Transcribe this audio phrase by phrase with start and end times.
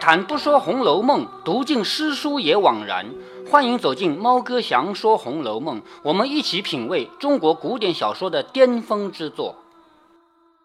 [0.00, 3.06] 谈不说《红楼梦》，读尽诗书也枉然。
[3.50, 9.56] 欢迎走进猫哥祥说《红楼梦》，我们一起品味中国古典小说的巅峰之作。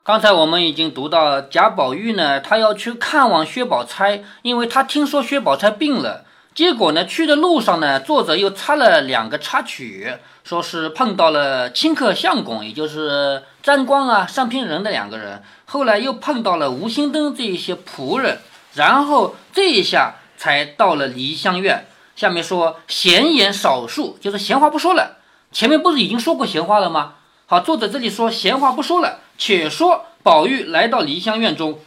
[0.03, 6.25] 刚才我们已经读到贾宝玉呢，他要去看望薛宝钗，因为他听说薛宝钗病了。
[6.53, 10.13] 结果呢，去的路上呢，作者又插了两个插曲，
[10.43, 15.41] 说是碰到了清客相公，也就是沾光啊、上品人的两个人。
[15.65, 18.39] 后来又碰到了吴心登这一些仆人。
[18.73, 21.85] 然后这一下才到了梨香院。
[22.15, 25.17] 下面说闲言少述，就是闲话不说了。
[25.51, 27.15] 前面不是已经说过闲话了吗？
[27.45, 31.79] 好，作者这里说闲话不说了，且说宝玉来到梨香院中，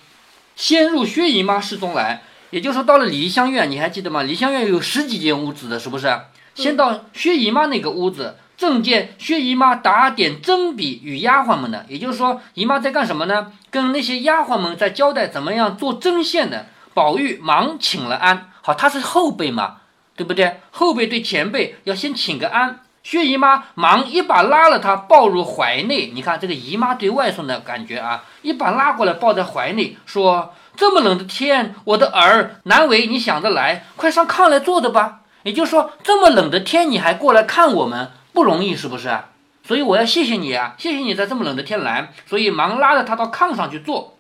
[0.55, 2.23] 先入薛姨妈室中来。
[2.51, 4.23] 也就是说，到了梨香院，你还记得吗？
[4.23, 6.17] 梨香院有十几间屋子的，是不是？
[6.55, 11.85] 先到薛姨妈那个屋子，正见薛姨妈打点针笔与丫鬟们呢。
[11.89, 13.53] 也就是说，姨妈在干什么呢？
[13.71, 16.67] 跟那些丫鬟们在交代怎么样做针线的。
[16.97, 19.83] 宝玉忙请了安，好，他是后辈嘛，
[20.17, 20.61] 对不对？
[20.71, 22.81] 后辈对前辈要先请个安。
[23.03, 26.11] 薛姨妈忙一把拉了他，抱入怀内。
[26.15, 39.15] 你看这个姨妈对外孙的感觉啊，一把拉过来抱在怀内，说：“这么冷的天，我的儿难为你想得来，快上炕来坐着吧。”也就是说，这么冷的天你还过来看我们，不容易是不是？
[39.63, 44.16] 所以我要谢谢你啊，谢谢你在这么冷的天来，所以忙拉着他到炕上去坐。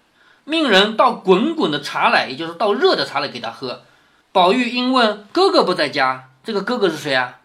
[0.48, 3.82] 命人倒滚滚的茶来，也就是倒热的茶来给他喝。
[4.30, 7.38] 宝玉因问哥哥不在家，这个哥哥是谁啊？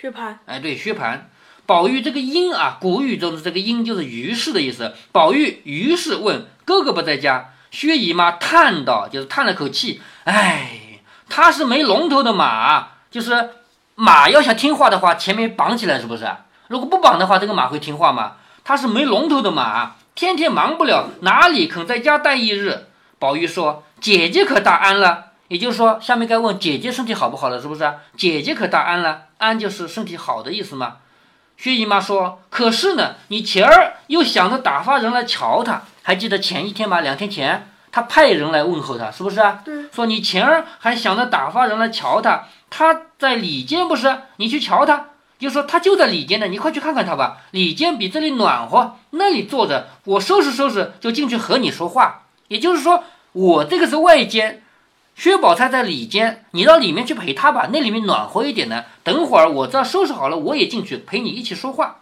[0.00, 0.36] 薛蟠。
[0.46, 1.22] 哎，对，薛蟠。
[1.66, 4.94] 宝玉这个因啊，古语中的这个因就是于是的意思。
[5.10, 13.50] 宝玉于是问哥哥不在家，薛姨妈叹道，就是叹了口气，哎，他是没龙头的马，就是
[13.96, 16.24] 马要想听话的话，前面绑起来是不是？
[16.68, 18.36] 如果不绑的话，这个马会听话吗？
[18.62, 19.96] 他是没龙头的马。
[20.16, 22.86] 天天忙不了，哪里肯在家待一日？
[23.18, 27.92] 宝玉说：“姐姐可大安了。”也就是说，下面该问姐姐身体好不好了，是不是？
[28.16, 30.96] 姐姐可大安了，安就是身体好的意思吗？
[31.58, 37.02] 薛姨妈说：“可是呢，你前儿又想着打发人来瞧他，还记得前一天吗？
[37.02, 39.60] 两天前，他派人来问候他，是不是啊？
[39.62, 44.16] 对，说你前儿还想着打发人来瞧他，他在里间不是？
[44.38, 47.42] 你去瞧他。”就说他就在里间呢，你快去看看他吧。
[47.50, 52.22] 里间比这里暖和，那里坐着，我收拾收拾就进去和你说话。
[52.48, 54.62] 也就是说，我这个是外间，
[55.14, 58.84] 薛宝钗在里间，你到里面去陪她吧，那里面暖和一点呢。
[59.02, 61.96] 等会儿我这收拾好了，我也进去陪你一起说话。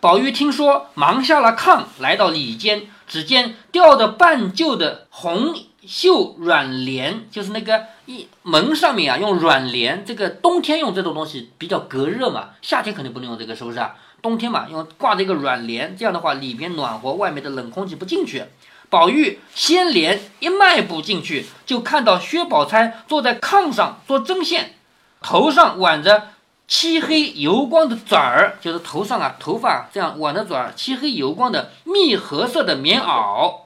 [0.00, 5.54] 宝玉听说，忙下了炕，来到里间，只见吊着半旧的红。
[5.86, 10.04] 绣软帘就是那个一门上面啊，用软帘。
[10.04, 13.94] 这个冬天用这种东西比较隔热嘛，夏天肯定不能用这个，是不是啊？
[14.22, 18.44] 冬天嘛，用挂着一个软帘，这样的话里边暖和，外面的冷空气不进去。
[18.88, 24.74] 宝玉掀帘一迈步进去，就看到薛宝钗坐在炕上做针线，
[25.20, 26.28] 头上挽着
[26.68, 33.60] 漆黑油光的卷儿，就是头上啊头发这样挽着卷儿，漆黑油光的蜜合色的棉袄。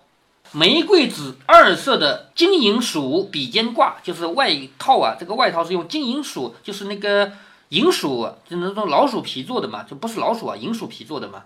[0.53, 4.50] 玫瑰紫二色的金银鼠比肩挂，就是外
[4.81, 5.15] 套啊。
[5.21, 7.31] 这个外套是用金银鼠，就是那个
[7.71, 11.45] 银鼠，就那种老鼠皮做的嘛，就不是老鼠啊，银鼠皮做的嘛。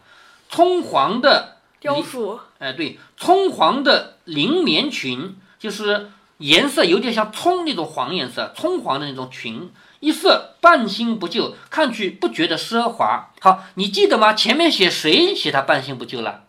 [0.51, 9.71] 葱黄的雕鼠，哎，对，葱黄的绫棉裙，就是颜色有点像葱那种黄颜色，葱黄的那种裙，
[10.01, 13.31] 一色半新不旧，看去不觉得奢华。
[13.41, 14.33] 好，你记得吗？
[14.33, 16.45] 前面写谁写他半新不旧了？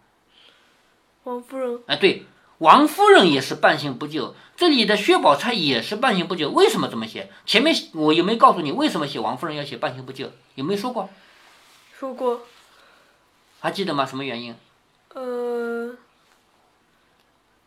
[1.24, 1.80] 王夫人。
[1.88, 2.26] 哎，对。
[2.60, 7.30] 王夫人也是半新不旧，这里的薛宝钗也是半新不旧，为什么这么写？
[7.46, 10.32] 前面我有没有告诉你为什么写王夫人要写半新不旧？
[10.56, 11.10] 有没有说过？
[12.00, 12.42] 说过。
[13.60, 14.06] 还记得吗？
[14.06, 14.56] 什么原因？
[15.14, 15.96] 呃，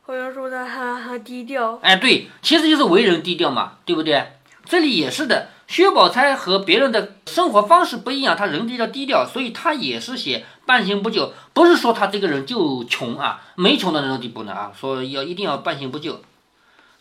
[0.02, 1.78] 好像说他还还低调。
[1.82, 4.32] 哎，对，其实就是为人低调嘛，对不对？
[4.64, 5.50] 这里也是的。
[5.68, 16.22] 薛宝钗和别人的生活方式不一样，她人比较低调，所以她也是写半新不旧，不是说她这个人就穷啊，没穷到那种地步呢啊，说要一定要半新不旧，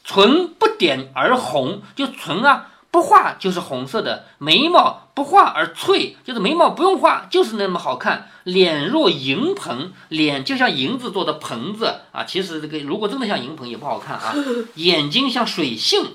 [0.03, 14.35] 唇不点而红，就唇啊不画就是红色的，眉毛不画而翠，就是眉毛不用画就是那么好看，脸若银盆，脸就像银子做的盆子啊，其实这个如果真的像银盆也不好看啊，
[14.75, 16.05] 眼睛像水杏。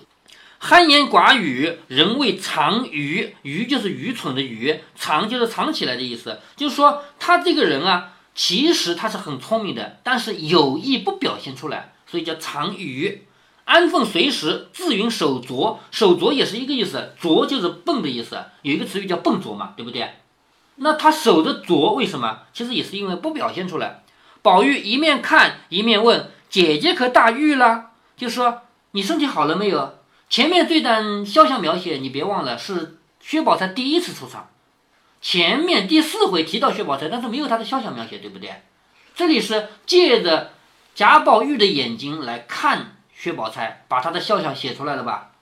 [0.65, 3.35] 憨言寡语，人谓藏愚。
[3.43, 6.39] 愚就是愚蠢的愚，藏就是藏起来的意思。
[6.55, 13.27] 就是说，他这个人啊，其实他是很聪明的，但是有意不表现出来，所以叫藏愚。
[13.65, 15.81] 安分随时，自云手拙。
[15.91, 18.41] 手拙也是一个意思，拙就是笨的意思。
[18.63, 20.09] 有一个词语叫笨拙嘛，对不对？
[20.77, 22.43] 那他守着拙，为什么？
[22.53, 24.05] 其实也是因为不表现出来。
[24.43, 27.87] 宝玉一面看一面问：“姐姐可大愈了？”
[28.17, 28.63] 就说。
[28.95, 30.01] 你身体好了没有？
[30.33, 34.49] 前面这段肖像描写你别忘了是薛宝钗第一次出场，
[35.21, 38.63] 前面第四回提到薛宝钗，但是没有她的肖像描写，对不对？
[39.15, 40.53] 这里是借着
[40.95, 45.33] 贾宝玉的眼睛来看薛宝钗，把她的肖像写出来了吧？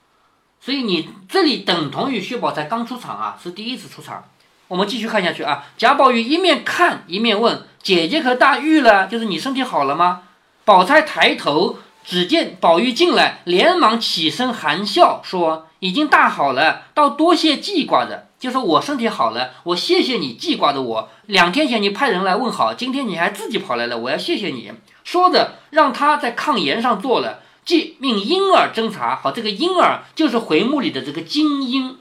[0.59, 4.25] 所以你这里等同于薛宝钗刚出场啊，是第一次出场。
[4.67, 9.07] 我们继续看下去啊，贾宝玉一面看一面问：“姐姐可大愈了？
[9.07, 10.23] 就是你身体好了吗？”
[10.65, 18.27] 宝钗抬头，只见宝玉进来，连忙起身含笑说：“已经大好了，倒多谢记挂着。
[18.39, 21.09] 就说我身体好了，我谢谢你记挂着我。
[21.27, 24.71] 两天前你派人来问好，今天你还自己跑来了，我要谢谢你。”
[25.03, 27.39] 说着，让他在炕沿上坐了。
[27.63, 31.97] 即命婴儿侦查，好，这个婴儿就是回目里的这个金婴，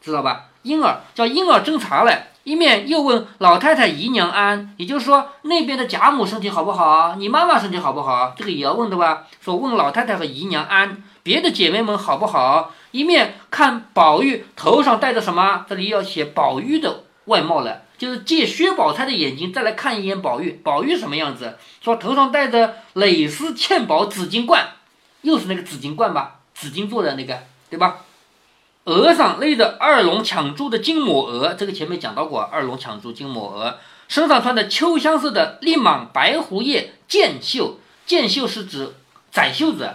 [0.00, 0.45] 知道吧？
[0.66, 7.14] 婴儿叫婴儿侦查了，一面又问老太太姨娘安，也就是说那边的贾母身体好不好？
[7.16, 8.34] 你妈妈身体好不好？
[8.36, 9.24] 这个也要问的吧？
[9.40, 12.72] 说问老太太和姨娘安，别的姐妹们好不好？
[12.90, 15.64] 一面看宝玉头上戴着什么？
[15.68, 21.56] 这里要写宝玉的外貌了，就是借薛宝钗的眼睛再来看一眼宝玉，宝玉什么样子？
[21.80, 24.70] 说头上戴着蕾丝嵌宝紫金冠。
[25.22, 27.36] 又是那个紫金冠吧，紫金做的那个，
[27.68, 27.96] 对吧？
[28.86, 33.78] 额上勒着二龙抢珠的金抹额，这个前面讲到过，二龙抢珠金抹额。
[34.06, 38.94] 身上穿的秋香色的立蟒白狐叶箭袖，箭袖是指
[39.32, 39.94] 窄袖子，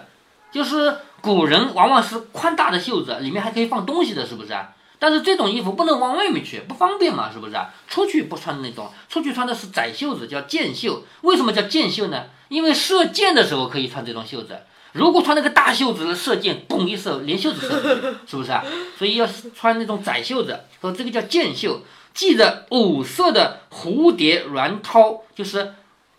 [0.52, 4.54] 就是古人往往是宽大的袖子，里面还可以放东西的，是不是？
[5.00, 7.56] 但是这种衣服不能往外面去，不方便嘛，是不是？
[7.88, 11.04] 出去不穿那种，出去穿的是窄袖子，叫箭袖。
[11.22, 12.26] 为什么叫箭袖呢？
[12.50, 14.60] 因为射箭的时候可以穿这种袖子。
[14.94, 18.64] 如果穿那个大袖子射箭，嘣一射，连袖子射出去，是不是啊？
[18.98, 21.82] 所以要穿那种窄袖子，说这个叫箭袖。
[22.14, 25.74] 系着五色的蝴蝶鸾绦，就是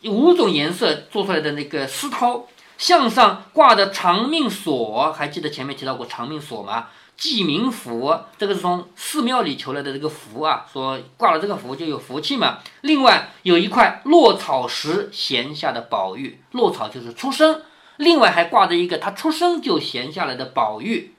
[0.05, 2.45] 五种颜色做出来的那个丝绦，
[2.79, 6.87] 向上挂的长命锁，还记得前面提到过长命锁吗？
[7.15, 12.61] 记名符，这个是从寺庙里求来的这个符啊，说挂了这个符就有福气嘛。
[12.81, 17.61] 另外有一块落草石衔下的宝玉，落草就是出生。
[18.03, 21.15] 另外还挂着一个他出生就闲下来的宝玉，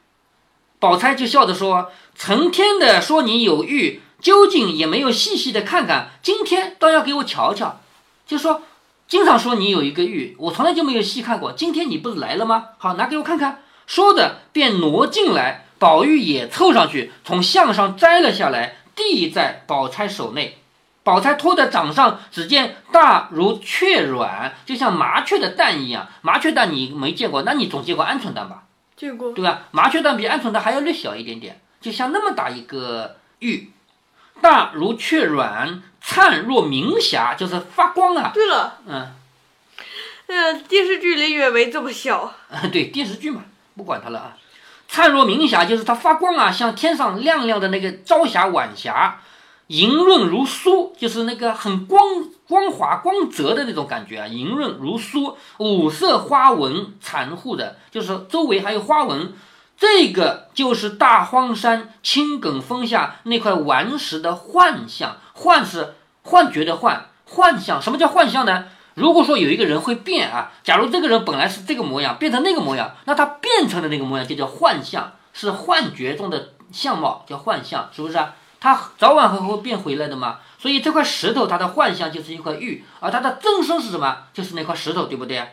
[0.79, 7.79] 宝钗就笑着说：“成天的说你有玉，究竟也没有细细的看看，今天倒要给我瞧瞧。
[8.27, 8.63] 就说
[9.07, 11.53] 经常说你有一个玉，我从来就没有细看过。
[11.53, 12.65] 今天你不是来了吗？
[12.77, 20.57] 好，拿给我看看。”说着便挪进来，宝玉也凑上去，从项上摘了下来，递在宝钗手内。
[21.03, 26.07] 宝钗托在掌上，只见大如雀卵，就像麻雀的蛋一样。
[26.21, 28.63] 麻雀蛋你没见过，那你总见过鹌鹑蛋吧？
[28.95, 29.63] 见过，对吧？
[29.71, 33.69] 麻雀蛋比鹌鹑蛋还要略小一点点，就像那么大一个玉，
[34.39, 38.31] 大如雀卵，灿若明霞，就是发光啊。
[38.33, 39.11] 对了，嗯，
[40.27, 42.33] 呃，电视剧里也没这么小。
[42.71, 43.43] 对，电视剧嘛，
[43.75, 44.37] 不管它了啊。
[44.87, 49.19] 灿若明霞就是它发光啊，像天上亮亮的那个朝霞晚霞。
[49.67, 52.01] 莹润如酥，就是那个很光
[52.47, 59.33] 光滑光泽的那种感觉啊，莹润如酥，五色花纹缠护的，就是周围还有花纹。
[59.75, 67.81] 这个就是大荒山青埂峰下那块顽石的幻象，幻是幻觉的幻，幻象。
[67.81, 68.65] 什么叫幻象呢？
[68.93, 78.35] 如果说有一个人会变啊，假如这个人本来是这个模样，变成那个模样，那他变成的那个模样就叫幻象，是幻觉中的相貌，叫幻象，是不是啊？
[78.63, 84.19] 它早晚还会变回来的嘛，所以这块石头它的幻象就是一块玉，而它的真身是什么？
[84.33, 85.45] 就是那块石头，对不对？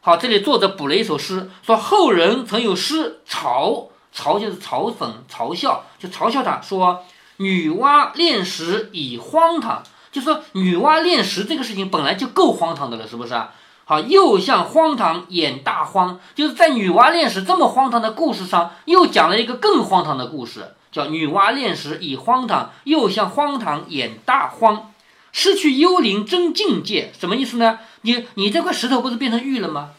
[0.00, 7.04] 好，这里作者补了一首诗，说后人曾有诗嘲，嘲就是嘲讽、嘲笑，就嘲笑他说
[7.36, 9.80] 女娲炼石已荒唐，
[10.10, 13.52] 就说女娲炼石这个事情本来就够荒唐的了，是不是啊？
[13.84, 20.74] 好，又像荒唐演大荒，就是在女娲炼石这么荒唐的故事上，又讲了一个更荒唐的故事。
[20.92, 24.92] 叫女娲炼石以荒唐，又向荒唐演大荒，
[25.32, 27.78] 失去幽灵真境界，什么意思呢？
[28.02, 29.92] 你你这块石头不是变成玉了吗？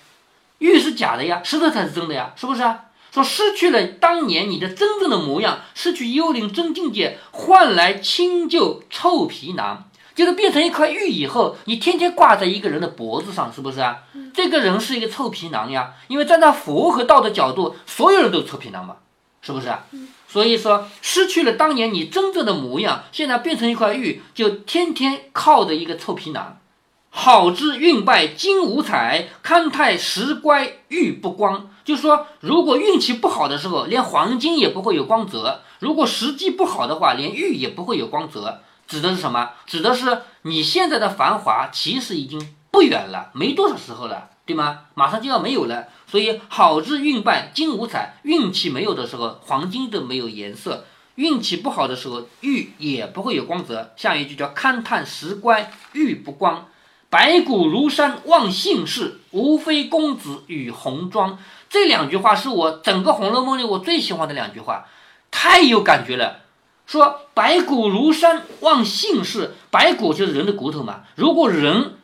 [0.59, 2.85] 玉是假的呀，石头才是真的呀，是不是啊？
[3.11, 9.85] 说失去了当年你的真正的模样，失去幽灵真境界，换来清旧臭皮囊，
[10.15, 13.99] 就是变成一块玉以后，你天天挂在一个人的脖子上，是不是啊？
[14.33, 18.95] 这个人是一个臭皮囊呀，因为站在佛和道的角度，所有人都是臭皮囊嘛，
[19.43, 19.83] 是不是啊？
[20.27, 26.57] 所以说，失去了当年你真正的模样，现在变成一块玉，就天天靠着一个臭皮囊。
[27.11, 31.69] 好之运败金无彩，堪太时乖玉不光。
[31.85, 38.61] 就说，如果运气不好的时候，连黄金也不会有光泽；如果时机不好的话，连玉也不会有光泽。
[38.87, 39.51] 指的是什么？
[39.67, 44.29] 指的是你现在的繁华其实已经不远了，没多少时候了。
[44.45, 44.79] 对吗？
[44.93, 50.83] 马上就要没有了，所以好日运半金无彩，运气没有的时候，黄金都没有颜色；
[51.15, 53.91] 运气不好的时候，玉也不会有光泽。
[53.95, 56.67] 下一句叫勘探石棺，玉不光。
[57.09, 61.39] 白骨如山望姓氏，无非公子与红妆。
[61.67, 64.85] 这两句话是我整个《红楼梦》里我最喜欢的两句话，
[65.31, 66.41] 太有感觉了。
[66.85, 71.05] 说白骨如山望姓氏，白骨就是人的骨头嘛。
[71.15, 71.95] 如果人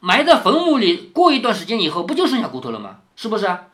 [0.00, 2.96] 埋在坟墓里，过一段时间以后，不就剩下骨头了吗？
[3.20, 3.64] 是不是啊？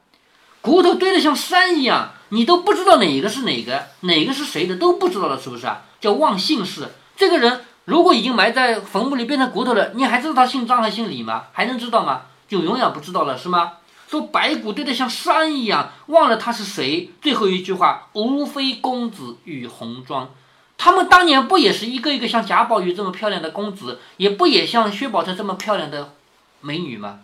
[0.62, 5.82] 骨头堆得像山一样，你都不知道哪个是哪个，哪个是谁的都不知道了，是不是啊？
[6.00, 6.88] 叫忘姓氏。
[7.14, 11.44] 这个人如果已经埋在坟墓里变成骨头了，你还知道他姓张还姓李吗？
[11.52, 12.22] 还能知道吗？
[12.48, 13.72] 就永远不知道了，是吗？
[14.08, 17.10] 说白骨堆得像山一样，忘了他是谁。
[17.20, 20.30] 最后一句话，无非公子与红妆。
[20.78, 26.14] 他们当年不也是一个一个像贾宝玉这么漂亮的公子，也不也像薛宝钗这么漂亮的
[26.62, 27.18] 美女吗？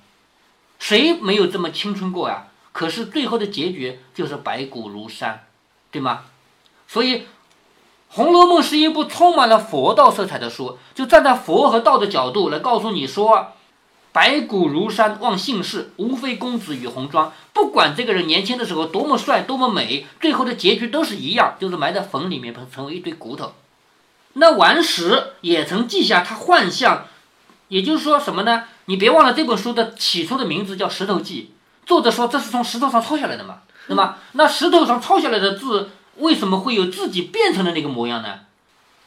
[0.80, 2.48] 谁没有这么青春过啊？
[2.72, 5.46] 可是最后的结局就是白骨如山，
[5.92, 6.22] 对吗？
[6.88, 7.18] 所以，
[8.08, 13.52] 《红楼梦》是一部充满了佛道色彩的书，就站在佛和道的角度来告诉你说。
[14.12, 17.32] 白骨如山望姓氏，无非公子与红妆。
[17.52, 23.52] 不管这个人年轻的时候多么帅，多么美，最后的结局都是一样，就是埋在坟里面，成为一堆骨头。
[24.32, 27.06] 那顽石也曾记下他幻象，
[27.68, 28.64] 也就是说什么呢？
[28.90, 31.52] 你别忘了这本书的起初的名字叫《石头记》，
[31.88, 34.16] 作者说这是从石头上抄下来的嘛，对吗？
[34.32, 38.40] 那石头上抄下来的字，为什么会有自己变成的那个模样呢？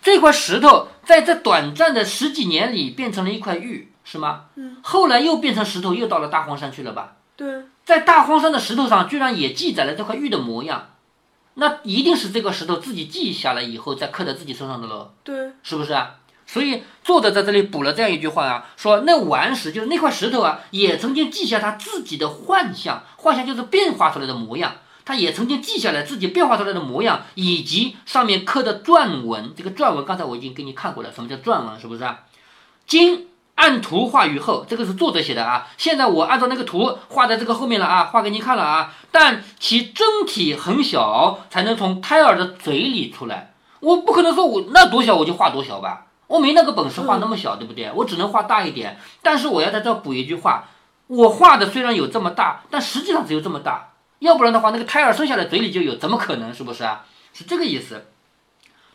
[0.01, 3.89] 这块石头在这短暂的十几年里变成了一块玉。
[4.05, 4.45] 是吗？
[4.55, 4.77] 嗯。
[4.81, 7.15] 后来又变成石头，又到了大荒山去了吧？
[7.35, 7.63] 对。
[7.83, 10.91] 在大荒山的石头上，居然也记载了这块玉的模样，
[11.55, 15.11] 那一定是这个石头自己记下来以后再刻在自己身上的喽？
[15.25, 15.51] 对。
[15.61, 16.15] 是不是啊？
[16.53, 29.51] 所以作者在这里补了这样一句话啊，说那顽石就是那块石头啊，也曾经记下他自己的幻象，幻象就是变化出来的模样，他也曾经记下来自己变化出来的模样，以及上面刻的篆文。
[29.57, 31.79] 这个篆文刚才我已经给你看过了，什么叫篆文？
[31.81, 32.19] 是不是啊？
[32.85, 33.29] 今。
[33.55, 35.67] 按图画于后，这个是作者写的啊。
[35.77, 38.95] 现在我按照那个图画在这个后面了啊，画给你看了啊。
[39.11, 43.53] 但其真体很小，才能从胎儿的嘴里出来。
[43.79, 47.91] 我不可能说我那多小我就画多小吧，我没那个本事画那么小，对不对？
[47.93, 48.97] 我只能画大一点。
[49.21, 50.67] 但是我要在这补一句话，
[51.05, 53.91] 我画的虽然有这么大，但实际上只有这么大。
[54.17, 56.51] 要不然的话，那个胎儿生下来嘴里就有，怎么可能？
[56.51, 57.05] 是不是啊？
[57.33, 58.07] 是这个意思。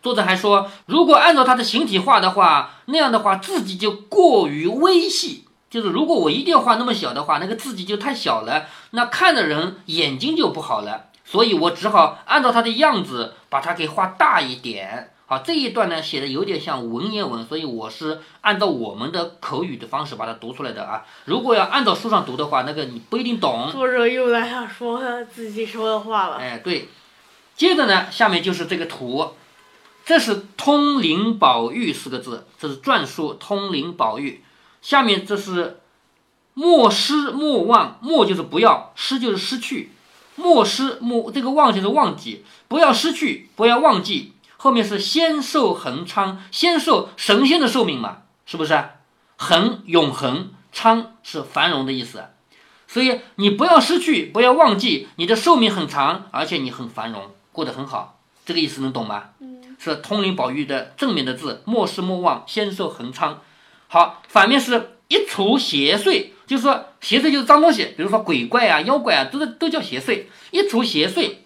[0.02, 5.44] 作者还说，如果按照他的形体画的话，那样的话字迹就过于微细。
[5.70, 11.04] 就是如果我一定要画那么小的话，那个字迹就太小了，那看的人眼睛就不好了。
[11.24, 15.12] 所以我只好按照他的样子把它给画大一点。
[15.30, 21.04] 好，这一段呢写的有点像文言文，所以我是按照我们的口语的方式把它读出来的啊。
[21.26, 23.70] 如果要按照书上读的话，那个你不一定懂。
[23.70, 26.38] 作者又来想说自己说的话了。
[26.38, 26.88] 哎，对。
[27.54, 29.32] 接着呢，下面就是这个图。
[30.06, 34.42] 这是通灵宝玉四个字，这是篆书通灵宝玉。
[34.80, 35.80] 下面这是
[36.54, 39.92] 莫失莫忘，莫就是不要，失就是失去，
[40.36, 44.32] 莫失莫这个忘就是忘记，不要失去，不要忘记。
[44.58, 48.84] 后面是仙寿恒昌，仙寿神仙的寿命嘛，是不是？
[49.36, 52.24] 恒永恒，昌是繁荣的意思，
[52.88, 59.30] 所以你不要失去，不要忘记，你的寿命很长，而且你很繁荣，过得很好，这个意思能懂吗？
[59.78, 63.40] 是通灵宝玉的正面的字，莫失莫忘，仙寿恒昌。
[63.86, 70.24] 好，反面是一除邪祟，就是说邪祟就是脏东西，比如说鬼怪啊、妖怪啊，都是都叫邪祟。
[70.50, 71.36] 一除邪祟，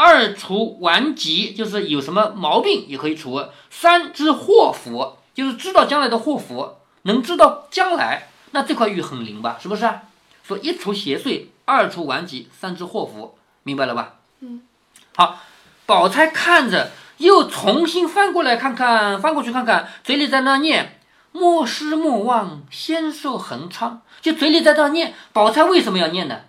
[0.00, 3.44] 二除顽疾，就是有什么毛病也可以除。
[3.68, 9.58] 三知祸福，就是知道将来的祸福，能知道将来，那这块玉很灵吧？
[9.60, 9.84] 是不是？
[9.84, 10.02] 啊
[10.44, 14.14] 说一除邪祟，二除顽疾，三知祸福，明白了吧？
[14.38, 14.62] 嗯。
[15.16, 15.40] 好，
[15.84, 16.92] 宝钗看着。
[17.16, 21.00] 又重新翻过来看看，翻过去看看，嘴里在那念
[21.32, 25.14] “莫失莫忘，仙寿恒昌”，就嘴里在那念。
[25.32, 26.42] 宝钗为什么要念呢？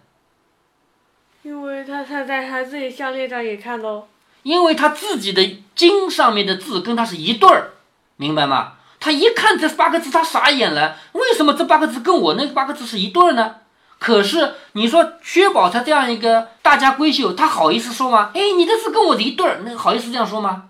[1.49, 4.07] 因为他他在他自己项链上也看到。
[4.43, 7.71] 因为他自己的经上面的字跟他是一对儿，
[8.17, 8.73] 明白吗？
[8.99, 10.95] 他一看这八个字，他傻眼了。
[11.13, 13.55] 为什么这八个字跟我那八个字是一对儿呢？
[13.97, 18.29] 可是你说薛宝钗这样一个大家闺秀，她好意思说吗？
[18.35, 20.65] 哎，你的字跟我的一对儿，那好意思这样说吗？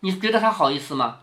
[0.00, 1.18] 你觉得她好意思吗？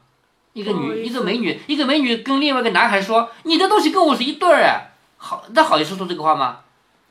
[0.53, 6.59] 一个女，一个美女，一个美女跟另外一个男孩说，你的东西跟我是一对儿哎，好，那好意思说这个话吗？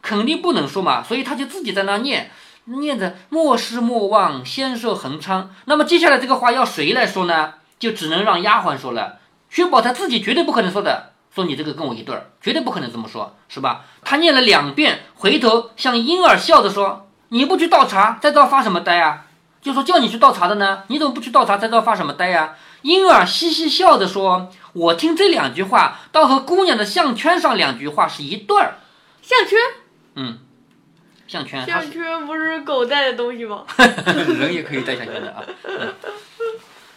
[0.03, 1.03] 肯定不能说嘛。
[1.03, 2.31] 所以他就自己在那念，
[2.65, 5.51] 念着莫失莫忘，仙寿恒昌。
[5.65, 7.55] 那么接下来这个话要谁来说呢？
[7.79, 9.19] 就只能让丫鬟说了。
[9.49, 11.13] 薛宝钗自己绝对不可能说的。
[11.35, 13.85] 说你这个跟我一对儿，绝对不可能这么说，是吧？
[14.03, 19.27] 他念了两遍，回头向婴儿笑着说：“你不去倒茶，在这发什么呆啊？”
[19.63, 22.57] 就说叫你去倒茶的呢，你怎么不去倒茶，在这发什么呆呀？
[22.83, 28.79] 婴儿嘻嘻笑着说：“我听这两句话，倒和姑娘的项圈上两句话是一对儿。
[29.23, 29.59] 项圈，
[30.15, 30.39] 嗯，
[31.27, 33.65] 项圈，它项圈不是狗带的东西吗？
[34.39, 35.43] 人也可以戴项圈的啊。
[35.65, 35.95] 嗯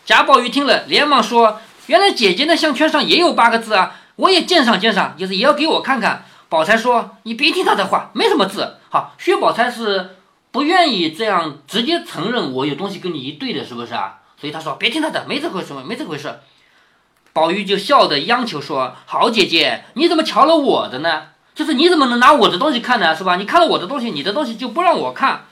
[0.05, 10.17] 贾宝玉听了，连忙说：“原来姐姐那项圈上也有八个字啊，我也鉴赏鉴赏，就是也要给我看看。”宝钗说：“你别听他的话，没什么字。”好，薛宝钗是
[10.51, 14.19] 不愿意这样直接承认我有东西跟你一对的，是不是啊？
[14.37, 16.41] 所以他说：“别听他的，没这回事，没这回事。”
[17.31, 21.27] 宝玉就笑着央求说：“好姐姐，你怎么瞧了我的呢？
[21.55, 23.15] 就是你怎么能拿我的东西看呢？
[23.15, 23.35] 是吧？
[23.35, 25.45] 你看了我的东西，你的东西就不让我看。”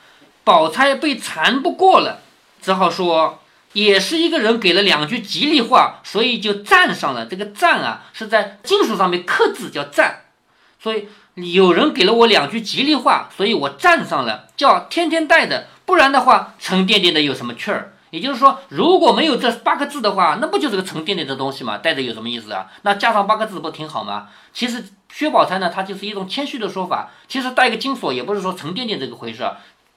[0.44, 2.18] 宝钗被缠不过了，
[2.60, 3.38] 只好说
[3.74, 7.26] ：“也是一个人给了两句吉利话，所以就赞上了。
[7.26, 10.24] 这个赞啊，是在金属上面刻字叫赞，
[10.80, 15.68] 所以有人给了我两句吉利话，所以我赞上了，叫天天带的。
[15.86, 17.92] 不然的话，沉甸甸的有什么趣儿？
[18.10, 21.78] 也就是说，如果没有这八个字的话，那不就是个沉甸甸的东西吗？
[21.78, 22.66] 带着有什么意思啊？
[22.82, 24.28] 那加上八个字不挺好吗？
[24.52, 27.10] 其实薛宝钗呢，她就是一种谦虚的说法。
[27.28, 29.48] 其实带个金锁也不是说沉甸甸这个回事。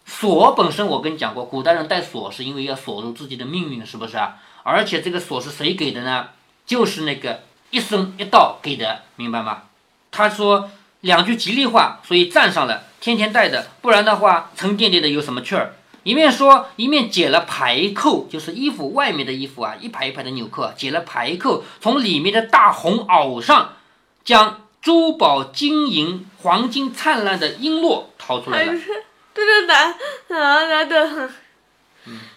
[0.05, 4.35] 锁本身我跟你讲过，古代人戴锁是因为要锁住自己的命运，是不是啊？
[4.63, 6.27] 而且这个锁是谁给的呢？
[6.65, 9.63] 就是那个一生一道给的，明白吗？
[10.11, 10.69] 他说
[11.01, 15.73] 两句吉利话，所以赞上了，天天戴的，不然的话沉甸甸的有什么趣儿？
[16.03, 23.73] 一面说一面解了排扣，就是衣服外面的衣服啊，一排一排的纽扣，解了排扣，从里面的大红袄上
[24.23, 28.73] 将珠宝金银、黄金灿烂的璎珞掏出来了。
[29.33, 29.95] 这是男
[30.27, 31.29] 男男的，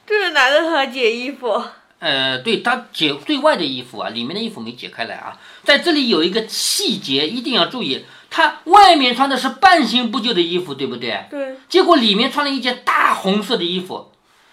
[0.07, 1.63] 这是男的他解衣服，
[1.99, 5.39] 呃，对，他解对外的衣服啊，里面的衣服没解开来啊。
[5.63, 11.27] 在这里有一个细节，一定要注意，他外面穿的是半新不旧的衣服，对不对？
[11.29, 14.11] 对，结果里面穿了一件大红色的衣服，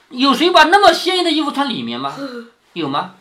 [0.10, 2.14] 有谁把那么鲜艳的衣服穿里面吗？
[2.74, 3.14] 有吗？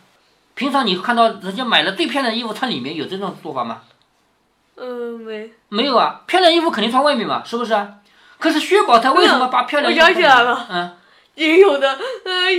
[0.53, 3.83] 平常你看到人家买了最漂亮的衣服穿里面，有这种做法吗？
[4.77, 7.95] 嗯，没，没有啊，漂亮衣服肯定穿外面嘛，是不是啊？
[8.37, 10.97] 可是薛宝钗为什么把漂亮衣服我想起来了嗯，
[11.35, 12.51] 也有的，呃，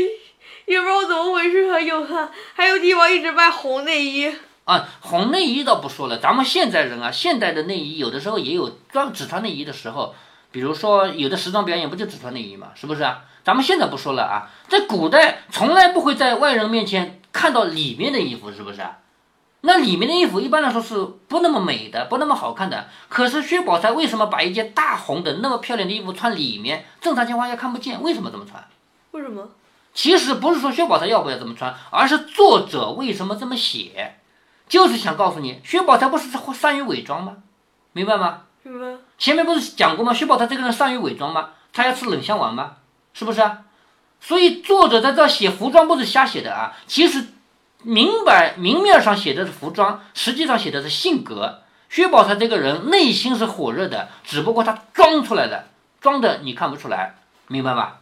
[0.65, 10.15] 也不知道怎么回事，还有还还有地方一直卖红内衣，啊，红内衣倒不说了，咱们现在人啊，现代的内衣有的时候也有专只穿内衣的时候，
[10.51, 13.21] 比如说有的时装表演不就只穿内衣嘛，是不是啊？
[13.45, 18.97] 咱们现在不说了啊，在古代从来不会在外人面前看到里面的衣服，是不是啊？
[19.67, 22.89] 那里面的衣服一般来说是不那么美的，不那么好看的。
[23.09, 26.87] 可是薛宝钗为什么把一件大红的那么漂亮的衣服穿里面？
[27.01, 28.65] 正常情况下看不见，为什么这么穿？
[29.11, 29.49] 为什么？
[29.93, 34.19] 其实不是说薛宝钗要不要这么穿，而是作者为什么这么写，
[34.69, 37.37] 就是想告诉你，薛宝钗不是善于伪装吗？
[37.93, 38.43] 明白吗？
[38.63, 38.99] 明白？
[39.19, 40.13] 前面不是讲过吗？
[40.13, 41.51] 薛宝钗这个人善于伪装吗？
[41.73, 42.77] 她要吃冷香丸吗？
[43.15, 43.61] 是不是啊？
[44.21, 47.25] 所以作者在这写服装不是瞎写的啊，其实
[47.83, 51.63] 明白明面上写的是服装，实际上写的是性格。
[51.89, 55.69] 薛宝钗这个人内心是火热的，只不过她装出来的，
[56.01, 57.15] 装的你看不出来，
[57.47, 57.99] 明白吧？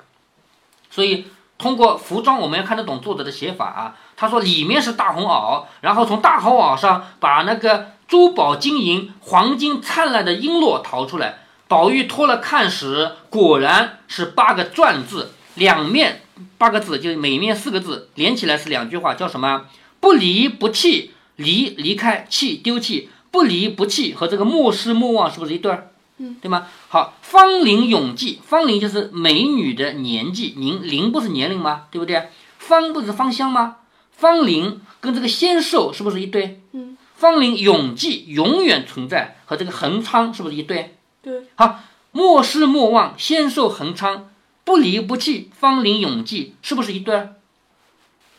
[0.91, 1.27] 所以
[1.59, 3.97] 通过服装，我们要看得懂作者的写法啊。
[4.17, 11.41] 他说里面是大红袄，然后从大红袄上把那个珠宝金银、黄金灿烂的璎珞掏出来。
[11.69, 16.23] 宝玉脱了看时，果然是八个篆字，两面
[16.59, 19.67] 八个字，就是每面四个字，连起来是两句话，叫什么？
[20.01, 25.91] 不离不弃，离离开，弃丢弃，不离不弃和这个莫失莫忘是不是一对儿？
[26.19, 26.67] 嗯，对吗？
[26.89, 31.87] 好，芳龄永继，芳龄就是美女的年纪，年龄不是年龄吗？
[31.91, 32.29] 对不对？
[32.59, 33.77] 芳不是芳香吗？
[34.13, 36.61] 芳龄跟这个仙寿是不是一对？
[36.73, 40.97] 嗯，芳龄永继，永远存在，和这个恒昌是不是一对？
[41.21, 41.81] 对，好，
[42.13, 44.31] 莫失莫忘，仙寿恒昌，
[44.65, 47.35] 不离不弃，芳龄永继，是不是一对儿？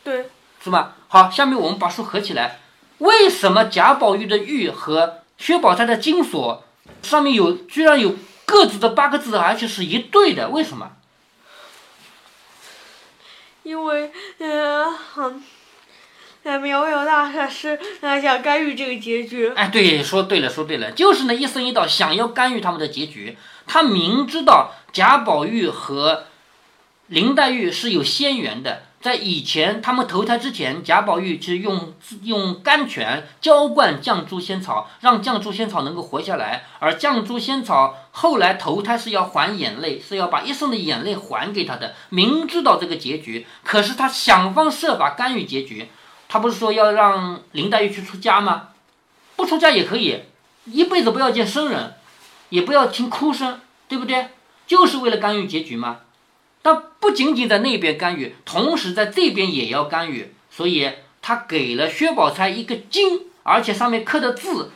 [0.02, 0.28] 对，
[0.62, 0.96] 是吧？
[1.08, 2.58] 好，下面我们把书合起来，
[2.98, 6.64] 为什么贾宝玉的玉和薛宝钗的金锁
[7.02, 10.48] 上面有居然有各自的八个字，而且是一对的？
[10.48, 10.92] 为什么？
[13.62, 14.86] 因为呃，
[15.16, 15.42] 嗯，
[16.44, 23.36] 呃，苗苗大师呃想干预这个结局，哎，对，说对了，说对了，就是那一生一道想要干预他们的结局。
[23.66, 26.24] 他明知道贾宝玉和
[27.08, 36.64] 林黛玉是有仙缘的，在以前他们投胎之前，贾宝玉是用用甘泉浇灌绛珠仙草，让绛珠仙草能够活下来。
[36.78, 41.94] 而绛珠仙草后来投胎是要还眼泪，是要把一生的眼泪还给他的。
[42.08, 45.90] 明知道这个结局，可是他想方设法干预结局。
[46.26, 48.68] 他不是说要让林黛玉去出家吗？
[49.36, 50.22] 不出家也可以，
[50.64, 51.96] 一辈子不要见生人，
[52.48, 54.28] 也不要听哭声，对不对？
[54.66, 56.00] 就是为了干预结局吗。
[56.62, 60.90] 但不仅仅在那边干预，同时在这边也要干预，所以
[61.22, 64.72] 他给了薛宝钗一个金，而且上面刻的字，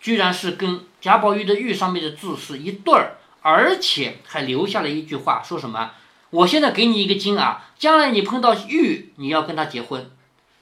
[0.00, 5.92] 居然是跟贾宝玉的玉上面的字是一对儿，而且还留下了一句话，说什么？
[6.28, 10.10] 我现在给你一个金啊，将来你碰到玉，你要跟他结婚。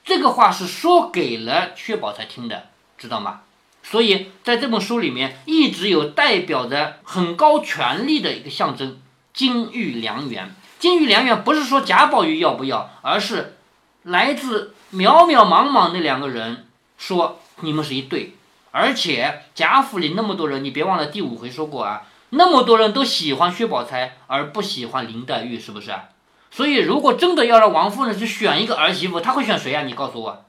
[0.05, 3.41] 这个话是说给了薛宝钗听的，知道吗？
[3.89, 8.99] 所以在这本书里面，一直有代表着很高权力的一个象征——
[9.33, 10.53] 金玉良缘。
[10.77, 13.57] 金玉良缘不是说贾宝玉要不要，而是
[14.03, 16.67] 来自渺渺茫茫那两个人
[16.99, 18.35] 说你们是一对，
[18.69, 25.91] 而且贾府里那么多人，你别忘了第五回说过啊，那么多人都喜欢薛宝钗而不喜欢林黛玉，是不是？
[26.51, 29.81] 所以如果真的要让王夫人去选一个儿媳妇，她会选谁啊？
[29.81, 30.45] 你告诉我。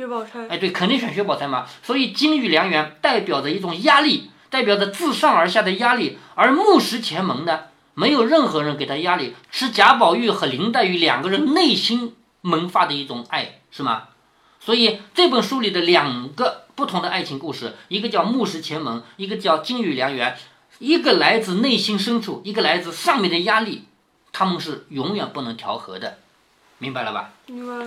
[0.00, 0.48] 薛宝钗。
[0.48, 1.66] 哎，对，肯定选薛宝钗嘛。
[1.82, 7.64] 所以金玉良缘代表着一种压力，代表着自上而下的压力，而木石前盟呢？
[7.92, 14.04] 没有任何人给他压力，是贾宝玉和林黛玉两个人内心萌发的一种爱，是吗？
[14.58, 20.34] 所以这本书里的两个不同的爱情故事，一个叫木石前盟，一个叫金玉良缘，
[20.78, 23.84] 一个来自内心深处，一个来自上面的压力，
[24.32, 26.18] 他们是永远不能调和的，
[26.78, 27.32] 明白了吧？
[27.46, 27.86] 明白。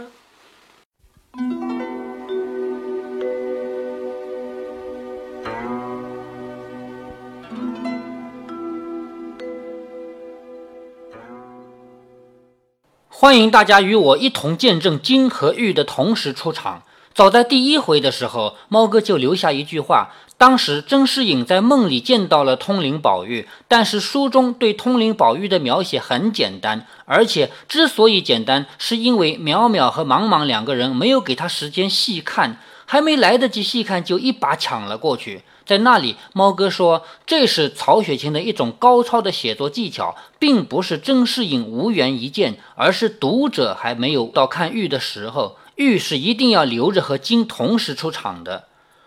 [13.15, 16.81] 欢迎大家与我一同见证金和玉的同时出场。
[17.13, 20.09] 早在第一回的时候，猫哥就留下一句话。
[20.35, 35.43] 当时甄士隐在梦里见到了通灵宝玉，但是书中对通灵宝玉的描写很简单，而且之所以简单，是因为淼淼和茫茫两个人没有给他时间细看，还没来得及细看，就一把抢了过去。
[35.65, 48.65] 在那里，猫哥说这是曹雪芹的一种高超的写作技巧，并不是甄士隐无缘一见，而是读者还没有到看玉的时候，玉是一定要留着和金同时出场的。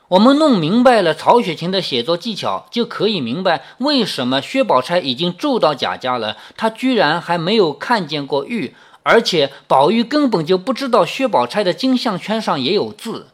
[0.09, 13.27] 我们弄明白了曹雪芹的写作技巧，就可以明白为什么薛宝钗已经住到贾家了，她居然还没有看见过玉，而且宝玉根本就不知道薛宝钗的金项圈上也有字，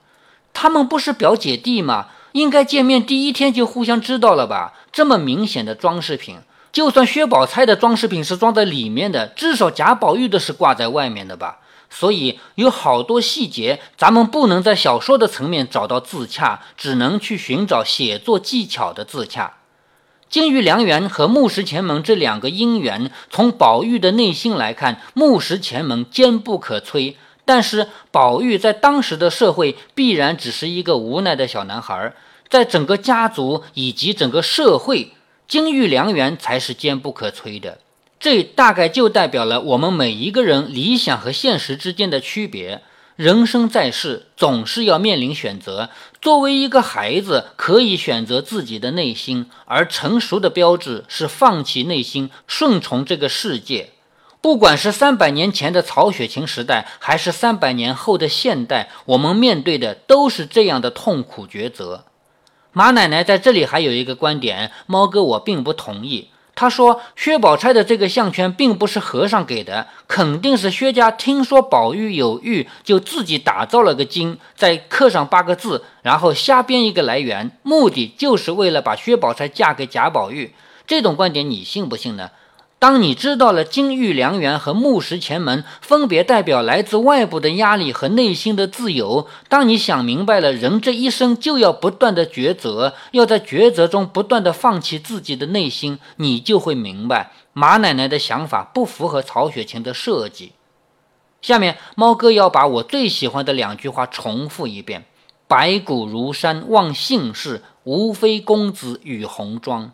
[0.55, 2.07] 他们不是表姐弟吗？
[2.33, 4.75] 应该见面第一天就互相知道了吧？
[4.91, 6.39] 这么明显的装饰品，
[6.73, 11.59] 就算薛宝钗的装饰品是装在里面的，至少贾宝玉的是挂在外面的吧？
[11.91, 19.59] 所以有好多细节，咱们不能在小说的层面找到自洽，只能去寻找写作技巧的自洽。
[20.31, 27.17] 金玉良缘和木石前盟这两个姻缘，从宝玉的内心来看，木石前盟坚不可摧。
[27.45, 32.15] 但是宝玉在当时的社会必然只是一个无奈的小男孩，
[32.49, 35.13] 在整个家族以及整个社会，
[35.49, 37.79] 金玉良缘才是坚不可摧的。
[38.21, 42.83] 这大概就代表了我们每一个人理想和现实之间的区别。
[43.17, 45.91] 人生在世，总是要面临选择。
[46.21, 53.91] 作为一个孩子，可以选择自己的内心，而成熟的标志是放弃内心，顺从这个世界。
[54.43, 62.07] 不管是三百年前的曹雪芹时代，还是三百年后的现代，我们面对的都是这样的痛苦抉择。
[62.73, 66.31] 马奶奶在这里还有一个观点，猫哥我并不同意。
[66.57, 80.53] 他说薛宝钗的这个项圈并不是和尚给的，肯定是薛家听说宝玉有玉，就自己打造了个金，再刻上八个字，然后瞎编一个来源，目的就是为了把薛宝钗嫁给贾宝玉。
[80.85, 82.31] 这种观点你信不信呢？
[82.83, 100.51] 当你知道了金玉良缘和木石前门分别代表来自外部的压力和内心的自由，当你想明白了人这一生就要不断的抉择，要在抉择中不断的放弃自己的内心，你就会明白马奶奶的想法不符合曹雪芹的设计。
[101.41, 105.05] 下面猫哥要把我最喜欢的两句话重复一遍
[105.47, 109.93] ：“白骨如山望姓氏，无非公子与红妆。”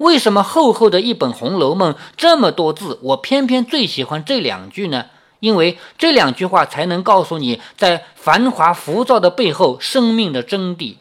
[0.00, 5.06] 为什么厚厚的一本《红楼梦》这么多字，我偏偏最喜欢这两句呢？
[5.40, 10.96] 因为这两句话才能告诉你，在繁华浮躁的背后，生命的真谛。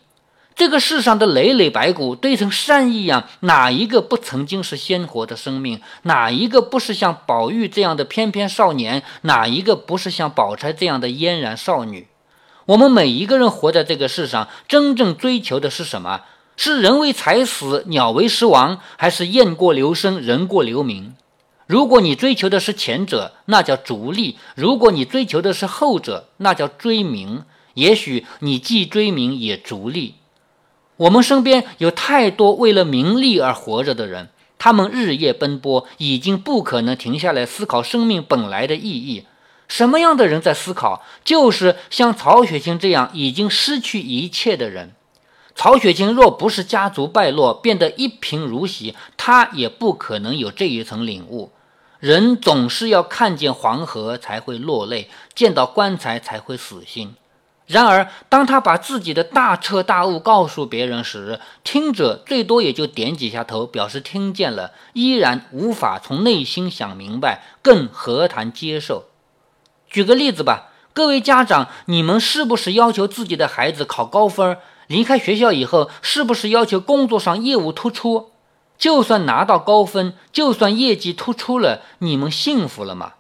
[0.54, 5.80] 这个世上的累累白骨堆成山一样，哪一个不曾经是鲜活的生命？
[6.02, 9.02] 哪一个不是像宝玉这样的翩翩少年？
[9.22, 12.08] 哪一个不是像宝钗这样的嫣然少女？
[12.66, 16.24] 我们每一个人活在这个世上，真正追求的是什么？
[16.62, 21.16] 是人为财死，鸟为食亡，还是雁过留声，人过留名？
[21.68, 27.44] 如果你追求的是前者，那叫逐利；如果你追求的是后者，那叫追名。
[27.76, 30.16] 也许你既追名也逐利。
[30.98, 39.24] 我们身边有太多为了名利而活着的人，他们日夜奔波，已经不可能停下来思考生命本来的意义。
[39.70, 41.06] 什么样的人在思考？
[41.24, 44.92] 就是像曹雪芹这样已经失去一切的人。
[45.60, 51.52] 曹雪芹若不是家族败落，变得一贫如洗，他也不可能有这一层领悟。
[52.00, 57.14] 人总是要看见黄河才会落泪，见到棺材才会死心。
[57.66, 69.08] 然而，当他把自己的大彻大悟告诉别人时，听者最多也就点几下头，表示听见了，依然无法从内心想明白，更何谈接受？
[69.90, 74.58] 举个例子吧，各位家长，你们是不是要求自己的孩子考高分？
[74.90, 78.32] 离开学校以后，是不是要求工作上业务突出？
[78.76, 83.14] 就算拿到高分，就算业绩突出了，你们幸福了吗？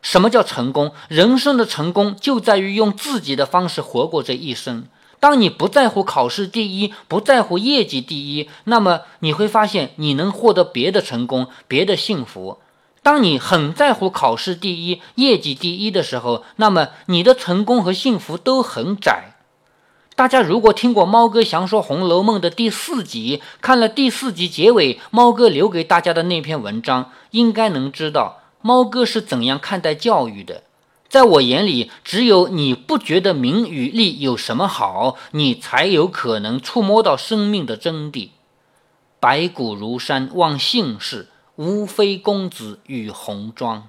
[0.00, 0.92] 什么叫成功？
[1.08, 4.86] 人生的成功就在于用自己的方式活过这一生。
[5.20, 12.60] 当你不在乎考试第一，不在乎业绩第一，那么你会发现你能获得别的成功，别的幸福。
[13.02, 19.33] 当你很在乎考试第一、业绩第一的时候，那么你的成功和幸福都很窄。
[20.16, 30.62] 大家如果听过猫哥详说《红楼梦》的第四集，看了第四集结尾猫哥留给大家的那篇文章，应该能知道猫哥是怎样看待教育的。
[31.08, 38.28] 在我眼里，只有你不觉得名与利有什么好，你才有可能触摸到生命的真谛。
[39.18, 43.88] 白骨如山望姓氏，无非公子与红妆。